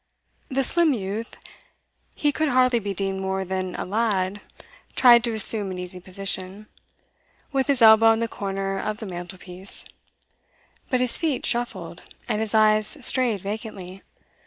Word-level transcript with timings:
The 0.49 0.63
slim 0.63 0.93
youth 0.93 1.37
he 2.15 2.31
could 2.31 2.49
hardly 2.49 2.79
be 2.79 2.91
deemed 2.91 3.21
more 3.21 3.45
than 3.45 3.75
a 3.75 3.85
lad 3.85 4.41
tried 4.95 5.23
to 5.25 5.33
assume 5.33 5.69
an 5.69 5.77
easy 5.77 5.99
position, 5.99 6.65
with 7.51 7.67
his 7.67 7.83
elbow 7.83 8.07
on 8.07 8.19
the 8.19 8.27
corner 8.27 8.79
of 8.79 8.97
the 8.97 9.05
mantelpiece; 9.05 9.85
but 10.89 11.01
his 11.01 11.19
feet 11.19 11.45
shuffled, 11.45 12.01
and 12.27 12.41
his 12.41 12.55
eyes 12.55 12.87
strayed 13.05 13.41
vacantly. 13.41 14.01